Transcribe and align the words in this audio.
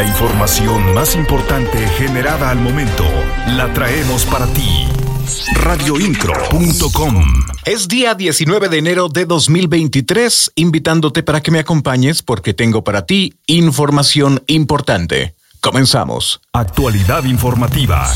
La 0.00 0.06
información 0.06 0.94
más 0.94 1.14
importante 1.14 1.76
generada 1.98 2.48
al 2.48 2.58
momento 2.58 3.04
la 3.48 3.70
traemos 3.74 4.24
para 4.24 4.46
ti. 4.46 4.88
Radioincro.com 5.52 7.22
Es 7.66 7.86
día 7.86 8.14
19 8.14 8.70
de 8.70 8.78
enero 8.78 9.10
de 9.10 9.26
2023, 9.26 10.52
invitándote 10.54 11.22
para 11.22 11.42
que 11.42 11.50
me 11.50 11.58
acompañes 11.58 12.22
porque 12.22 12.54
tengo 12.54 12.82
para 12.82 13.04
ti 13.04 13.34
información 13.46 14.42
importante. 14.46 15.34
Comenzamos. 15.60 16.40
Actualidad 16.54 17.24
informativa. 17.24 18.08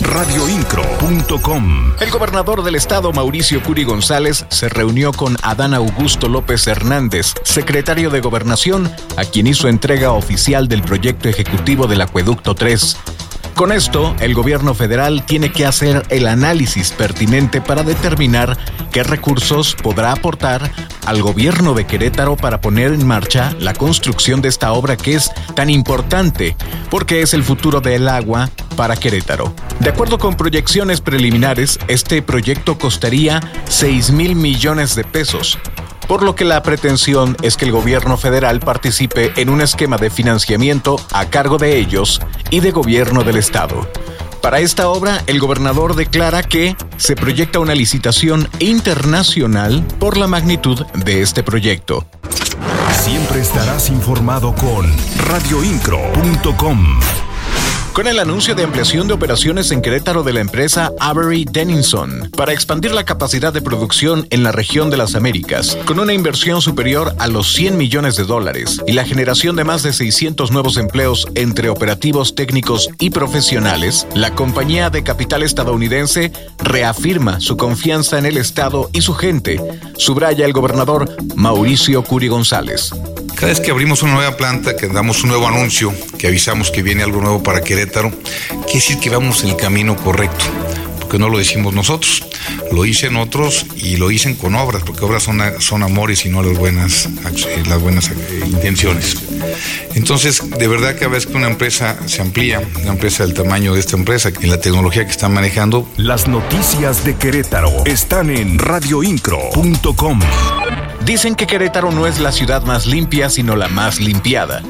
Radioincro.com 0.00 1.94
El 2.00 2.10
gobernador 2.10 2.62
del 2.62 2.76
estado, 2.76 3.12
Mauricio 3.12 3.60
Curi 3.62 3.82
González, 3.82 4.46
se 4.50 4.68
reunió 4.68 5.12
con 5.12 5.36
Adán 5.42 5.74
Augusto 5.74 6.28
López 6.28 6.66
Hernández, 6.68 7.34
secretario 7.42 8.10
de 8.10 8.20
Gobernación, 8.20 8.88
a 9.16 9.24
quien 9.24 9.48
hizo 9.48 9.66
entrega 9.68 10.12
oficial 10.12 10.68
del 10.68 10.82
proyecto 10.82 11.28
ejecutivo 11.28 11.88
del 11.88 12.02
Acueducto 12.02 12.54
3. 12.54 12.96
Con 13.54 13.70
esto, 13.70 14.16
el 14.20 14.34
gobierno 14.34 14.74
federal 14.74 15.24
tiene 15.26 15.52
que 15.52 15.66
hacer 15.66 16.02
el 16.08 16.26
análisis 16.26 16.90
pertinente 16.90 17.60
para 17.60 17.82
determinar 17.82 18.56
qué 18.90 19.02
recursos 19.02 19.76
podrá 19.80 20.12
aportar 20.12 20.70
al 21.06 21.22
gobierno 21.22 21.74
de 21.74 21.86
Querétaro 21.86 22.36
para 22.36 22.60
poner 22.60 22.92
en 22.92 23.06
marcha 23.06 23.54
la 23.60 23.74
construcción 23.74 24.40
de 24.40 24.48
esta 24.48 24.72
obra 24.72 24.96
que 24.96 25.14
es 25.14 25.30
tan 25.54 25.70
importante 25.70 26.56
porque 26.90 27.22
es 27.22 27.34
el 27.34 27.44
futuro 27.44 27.80
del 27.80 28.08
agua 28.08 28.50
para 28.76 28.96
Querétaro. 28.96 29.54
De 29.80 29.90
acuerdo 29.90 30.18
con 30.18 30.36
proyecciones 30.36 31.00
preliminares, 31.00 31.78
este 31.88 32.22
proyecto 32.22 32.78
costaría 32.78 33.40
6 33.68 34.12
mil 34.12 34.34
millones 34.34 34.94
de 34.94 35.04
pesos, 35.04 35.58
por 36.08 36.22
lo 36.22 36.34
que 36.34 36.44
la 36.44 36.62
pretensión 36.62 37.36
es 37.42 37.56
que 37.56 37.64
el 37.64 37.72
gobierno 37.72 38.16
federal 38.16 38.60
participe 38.60 39.32
en 39.36 39.48
un 39.48 39.60
esquema 39.60 39.96
de 39.96 40.10
financiamiento 40.10 40.96
a 41.12 41.26
cargo 41.26 41.58
de 41.58 41.78
ellos 41.78 42.20
y 42.50 42.60
de 42.60 42.70
gobierno 42.70 43.24
del 43.24 43.36
estado. 43.36 43.88
Para 44.42 44.58
esta 44.58 44.88
obra, 44.88 45.22
el 45.28 45.38
gobernador 45.38 45.94
declara 45.94 46.42
que 46.42 46.76
se 46.96 47.14
proyecta 47.14 47.60
una 47.60 47.76
licitación 47.76 48.48
internacional 48.58 49.86
por 50.00 50.16
la 50.16 50.26
magnitud 50.26 50.84
de 50.94 51.22
este 51.22 51.44
proyecto. 51.44 52.04
Siempre 52.92 53.40
estarás 53.40 53.88
informado 53.88 54.54
con 54.54 54.92
radioincro.com. 55.28 57.00
Con 57.92 58.06
el 58.06 58.18
anuncio 58.18 58.54
de 58.54 58.62
ampliación 58.62 59.06
de 59.06 59.12
operaciones 59.12 59.70
en 59.70 59.82
Querétaro 59.82 60.22
de 60.22 60.32
la 60.32 60.40
empresa 60.40 60.92
Avery 60.98 61.44
Dennison 61.44 62.30
para 62.34 62.54
expandir 62.54 62.92
la 62.92 63.04
capacidad 63.04 63.52
de 63.52 63.60
producción 63.60 64.26
en 64.30 64.42
la 64.42 64.50
región 64.50 64.88
de 64.88 64.96
las 64.96 65.14
Américas, 65.14 65.76
con 65.84 66.00
una 66.00 66.14
inversión 66.14 66.62
superior 66.62 67.14
a 67.18 67.28
los 67.28 67.52
100 67.52 67.76
millones 67.76 68.16
de 68.16 68.24
dólares 68.24 68.80
y 68.86 68.92
la 68.92 69.04
generación 69.04 69.56
de 69.56 69.64
más 69.64 69.82
de 69.82 69.92
600 69.92 70.50
nuevos 70.50 70.78
empleos 70.78 71.28
entre 71.34 71.68
operativos 71.68 72.34
técnicos 72.34 72.88
y 72.98 73.10
profesionales, 73.10 74.06
la 74.14 74.34
compañía 74.34 74.88
de 74.88 75.02
capital 75.02 75.42
estadounidense 75.42 76.32
reafirma 76.64 77.40
su 77.40 77.58
confianza 77.58 78.18
en 78.18 78.24
el 78.24 78.38
Estado 78.38 78.88
y 78.94 79.02
su 79.02 79.12
gente, 79.12 79.60
subraya 79.98 80.46
el 80.46 80.54
gobernador 80.54 81.14
Mauricio 81.36 82.02
Curi 82.02 82.28
González. 82.28 82.90
Cada 83.42 83.54
vez 83.54 83.60
que 83.60 83.72
abrimos 83.72 84.04
una 84.04 84.14
nueva 84.14 84.36
planta, 84.36 84.76
que 84.76 84.86
damos 84.86 85.24
un 85.24 85.30
nuevo 85.30 85.48
anuncio, 85.48 85.92
que 86.16 86.28
avisamos 86.28 86.70
que 86.70 86.80
viene 86.80 87.02
algo 87.02 87.20
nuevo 87.20 87.42
para 87.42 87.60
Querétaro, 87.60 88.12
quiere 88.48 88.74
decir 88.74 89.00
que 89.00 89.10
vamos 89.10 89.42
en 89.42 89.50
el 89.50 89.56
camino 89.56 89.96
correcto, 89.96 90.44
porque 91.00 91.18
no 91.18 91.28
lo 91.28 91.38
decimos 91.38 91.74
nosotros, 91.74 92.24
lo 92.70 92.84
dicen 92.84 93.16
otros 93.16 93.66
y 93.74 93.96
lo 93.96 94.06
dicen 94.06 94.36
con 94.36 94.54
obras, 94.54 94.84
porque 94.84 95.04
obras 95.04 95.24
son, 95.24 95.40
son 95.58 95.82
amores 95.82 96.24
y 96.24 96.28
no 96.28 96.44
las 96.44 96.56
buenas, 96.56 97.08
las 97.68 97.80
buenas 97.80 98.10
eh, 98.10 98.14
intenciones. 98.46 99.16
Entonces, 99.96 100.48
de 100.48 100.68
verdad 100.68 100.94
que 100.94 101.06
a 101.06 101.08
veces 101.08 101.26
que 101.26 101.36
una 101.36 101.48
empresa 101.48 101.98
se 102.06 102.22
amplía, 102.22 102.62
una 102.80 102.92
empresa 102.92 103.24
del 103.26 103.34
tamaño 103.34 103.74
de 103.74 103.80
esta 103.80 103.96
empresa, 103.96 104.30
en 104.40 104.50
la 104.50 104.60
tecnología 104.60 105.04
que 105.04 105.10
están 105.10 105.34
manejando. 105.34 105.90
Las 105.96 106.28
noticias 106.28 107.04
de 107.04 107.16
Querétaro 107.16 107.84
están 107.86 108.30
en 108.30 108.60
radioincro.com. 108.60 110.20
Dicen 111.04 111.34
que 111.34 111.48
Querétaro 111.48 111.90
no 111.90 112.06
es 112.06 112.20
la 112.20 112.30
ciudad 112.30 112.62
más 112.62 112.86
limpia, 112.86 113.28
sino 113.28 113.56
la 113.56 113.66
más 113.66 113.98
limpiada. 113.98 114.62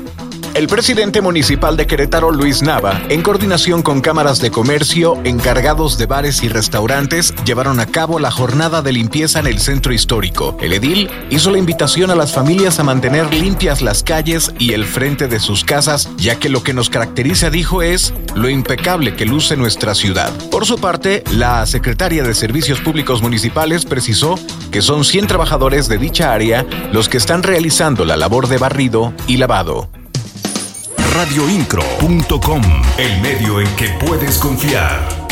El 0.55 0.67
presidente 0.67 1.23
municipal 1.23 1.79
de 1.79 1.87
Querétaro, 1.87 2.31
Luis 2.31 2.63
Nava, 2.63 3.01
en 3.09 3.23
coordinación 3.23 3.81
con 3.81 4.03
cámaras 4.03 4.39
de 4.39 4.51
comercio, 4.51 5.19
encargados 5.25 5.97
de 5.97 6.05
bares 6.05 6.43
y 6.43 6.51
restaurantes, 6.51 7.35
llevaron 7.47 7.81
a 7.81 7.87
cabo 7.87 8.19
la 8.19 8.31
jornada 8.31 8.83
de 8.83 8.93
limpieza 8.93 9.41
en 9.41 9.47
el 9.47 9.61
centro 9.61 9.95
histórico. 9.95 10.59
El 10.61 10.75
edil 10.75 11.11
hizo 11.31 11.51
la 11.51 11.57
invitación 11.57 12.11
a 12.11 12.15
las 12.15 12.35
familias 12.35 12.79
a 12.79 12.85
mantener 12.85 13.33
limpias 13.33 13.81
las 13.81 14.03
calles 14.03 14.53
y 14.59 14.75
el 14.75 14.85
frente 14.85 15.27
de 15.27 15.41
sus 15.41 15.65
casas, 15.65 16.11
ya 16.19 16.39
que 16.39 16.51
lo 16.51 16.63
que 16.63 16.75
nos 16.75 16.91
caracteriza, 16.91 17.49
dijo, 17.49 17.81
es 17.81 18.13
lo 18.35 18.51
impecable 18.51 19.17
que 19.17 19.25
luce 19.25 19.57
nuestra 19.57 19.95
ciudad. 19.95 20.31
Por 20.51 20.67
su 20.67 20.79
parte, 20.79 21.25
la 21.31 21.65
secretaria 21.65 22.25
de 22.25 22.35
Servicios 22.35 22.79
Públicos 22.81 23.23
Municipales 23.23 23.87
precisó 23.87 24.39
que 24.71 24.83
son 24.83 25.07
100 25.07 25.29
trabajadores 25.29 25.89
de 25.89 25.97
dicha 25.97 26.35
área 26.35 26.67
los 26.93 27.09
que 27.09 27.17
están 27.17 27.43
realizando 27.43 28.05
la 28.05 28.19
labor 28.19 28.49
de 28.49 28.59
barrido 28.59 29.15
y 29.27 29.39
lavado 29.39 29.89
radioincro.com, 30.97 32.63
el 32.99 33.21
medio 33.21 33.61
en 33.61 33.77
que 33.77 33.89
puedes 34.05 34.39
confiar. 34.39 35.23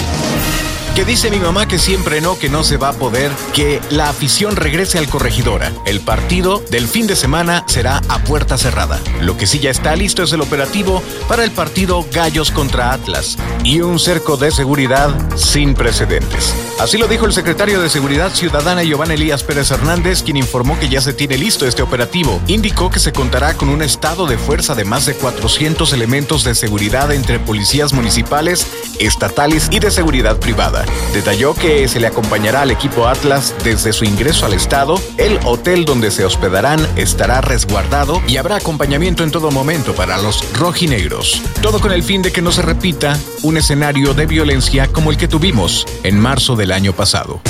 Dice 1.06 1.28
mi 1.28 1.40
mamá 1.40 1.66
que 1.66 1.80
siempre 1.80 2.20
no, 2.20 2.38
que 2.38 2.48
no 2.48 2.62
se 2.62 2.76
va 2.76 2.90
a 2.90 2.92
poder, 2.92 3.32
que 3.52 3.80
la 3.90 4.08
afición 4.08 4.54
regrese 4.54 4.96
al 4.96 5.08
corregidora. 5.08 5.72
El 5.84 6.00
partido 6.00 6.62
del 6.70 6.86
fin 6.86 7.08
de 7.08 7.16
semana 7.16 7.64
será 7.66 8.00
a 8.08 8.20
puerta 8.20 8.56
cerrada. 8.56 9.00
Lo 9.20 9.36
que 9.36 9.48
sí 9.48 9.58
ya 9.58 9.70
está 9.70 9.96
listo 9.96 10.22
es 10.22 10.32
el 10.32 10.40
operativo 10.40 11.02
para 11.26 11.42
el 11.42 11.50
partido 11.50 12.06
Gallos 12.12 12.52
contra 12.52 12.92
Atlas 12.92 13.36
y 13.64 13.80
un 13.80 13.98
cerco 13.98 14.36
de 14.36 14.52
seguridad 14.52 15.12
sin 15.36 15.74
precedentes. 15.74 16.54
Así 16.78 16.96
lo 16.96 17.08
dijo 17.08 17.26
el 17.26 17.32
secretario 17.32 17.82
de 17.82 17.90
Seguridad 17.90 18.32
Ciudadana 18.32 18.82
Giovanni 18.82 19.14
Elías 19.14 19.42
Pérez 19.42 19.70
Hernández, 19.70 20.22
quien 20.22 20.36
informó 20.36 20.78
que 20.78 20.88
ya 20.88 21.00
se 21.00 21.12
tiene 21.12 21.36
listo 21.36 21.66
este 21.66 21.82
operativo. 21.82 22.40
Indicó 22.46 22.88
que 22.88 23.00
se 23.00 23.12
contará 23.12 23.54
con 23.54 23.68
un 23.68 23.82
estado 23.82 24.26
de 24.26 24.38
fuerza 24.38 24.74
de 24.74 24.84
más 24.84 25.06
de 25.06 25.14
400 25.14 25.92
elementos 25.92 26.44
de 26.44 26.54
seguridad 26.54 27.12
entre 27.12 27.38
policías 27.38 27.92
municipales, 27.92 28.66
estatales 28.98 29.68
y 29.70 29.80
de 29.80 29.90
seguridad 29.90 30.38
privada. 30.38 30.86
Detalló 31.12 31.54
que 31.54 31.88
se 31.88 32.00
le 32.00 32.06
acompañará 32.06 32.62
al 32.62 32.70
equipo 32.70 33.06
Atlas 33.06 33.54
desde 33.64 33.92
su 33.92 34.04
ingreso 34.04 34.46
al 34.46 34.54
estado, 34.54 35.00
el 35.16 35.38
hotel 35.44 35.84
donde 35.84 36.10
se 36.10 36.24
hospedarán 36.24 36.80
estará 36.96 37.40
resguardado 37.40 38.22
y 38.28 38.36
habrá 38.36 38.56
acompañamiento 38.56 39.24
en 39.24 39.30
todo 39.30 39.50
momento 39.50 39.94
para 39.94 40.18
los 40.18 40.52
rojinegros. 40.54 41.42
Todo 41.62 41.80
con 41.80 41.92
el 41.92 42.02
fin 42.02 42.22
de 42.22 42.32
que 42.32 42.42
no 42.42 42.52
se 42.52 42.62
repita 42.62 43.18
un 43.42 43.56
escenario 43.56 44.14
de 44.14 44.26
violencia 44.26 44.86
como 44.86 45.10
el 45.10 45.16
que 45.16 45.28
tuvimos 45.28 45.86
en 46.04 46.18
marzo 46.18 46.56
del 46.56 46.72
año 46.72 46.92
pasado 46.92 47.40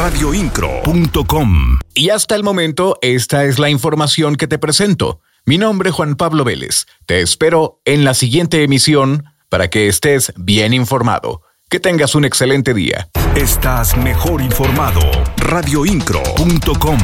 radioincro.com. 0.00 1.78
Y 1.92 2.08
hasta 2.08 2.34
el 2.34 2.42
momento, 2.42 2.96
esta 3.02 3.44
es 3.44 3.58
la 3.58 3.68
información 3.68 4.36
que 4.36 4.46
te 4.46 4.58
presento. 4.58 5.20
Mi 5.44 5.58
nombre 5.58 5.90
es 5.90 5.94
Juan 5.94 6.14
Pablo 6.14 6.42
Vélez. 6.42 6.86
Te 7.04 7.20
espero 7.20 7.82
en 7.84 8.04
la 8.04 8.14
siguiente 8.14 8.62
emisión 8.62 9.24
para 9.50 9.68
que 9.68 9.88
estés 9.88 10.32
bien 10.36 10.72
informado. 10.72 11.42
Que 11.70 11.78
tengas 11.78 12.16
un 12.16 12.24
excelente 12.24 12.74
día. 12.74 13.08
Estás 13.36 13.96
mejor 13.96 14.42
informado. 14.42 15.00
Radioincro.com 15.36 16.98